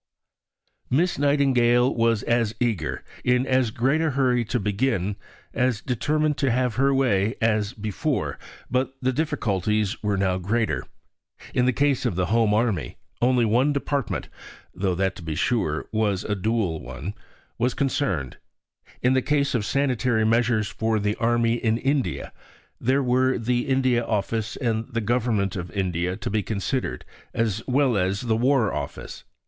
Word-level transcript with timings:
Miss 0.89 1.19
Nightingale 1.19 1.93
was 1.93 2.23
as 2.23 2.55
eager, 2.59 3.03
in 3.23 3.45
as 3.45 3.69
great 3.69 4.01
a 4.01 4.09
hurry 4.09 4.43
to 4.45 4.59
begin, 4.59 5.15
as 5.53 5.79
determined 5.79 6.37
to 6.37 6.49
have 6.49 6.73
her 6.73 6.91
way, 6.91 7.35
as 7.39 7.73
before; 7.73 8.39
but 8.71 8.95
the 9.03 9.13
difficulties 9.13 10.01
were 10.01 10.17
now 10.17 10.39
greater. 10.39 10.87
In 11.53 11.67
the 11.67 11.71
case 11.71 12.03
of 12.03 12.15
the 12.15 12.25
Home 12.33 12.51
Army, 12.51 12.97
only 13.21 13.45
one 13.45 13.73
department 13.73 14.27
(though 14.73 14.95
that, 14.95 15.15
to 15.17 15.21
be 15.21 15.35
sure, 15.35 15.87
was 15.91 16.23
a 16.23 16.33
dual 16.33 16.79
one) 16.81 17.13
was 17.59 17.75
concerned; 17.75 18.37
in 19.03 19.13
the 19.13 19.21
case 19.21 19.53
of 19.53 19.63
Sanitary 19.67 20.25
measures 20.25 20.67
for 20.67 20.97
the 20.97 21.13
Army 21.17 21.53
in 21.63 21.77
India, 21.77 22.33
there 22.79 23.03
were 23.03 23.37
the 23.37 23.67
India 23.67 24.03
Office 24.03 24.55
and 24.55 24.91
the 24.91 24.99
Government 24.99 25.55
of 25.55 25.69
India 25.69 26.15
to 26.17 26.31
be 26.31 26.41
considered 26.41 27.05
as 27.35 27.61
well 27.67 27.95
as 27.95 28.21
the 28.21 28.35
War 28.35 28.73
Office. 28.73 29.23